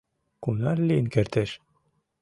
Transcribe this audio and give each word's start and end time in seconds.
Кунар 0.43 0.77
лийын 0.87 1.07
кертеш? 1.13 1.51